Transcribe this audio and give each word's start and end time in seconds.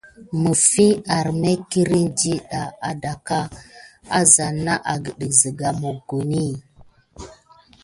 Məlikia 0.41 1.01
tirime 1.05 1.51
kine 1.69 2.01
ɗiya 2.17 2.61
adako 2.89 3.39
sivoh 4.29 4.81
akan 4.91 5.15
tisic 5.19 5.59
asane 5.67 5.69
mokoni. 5.81 6.43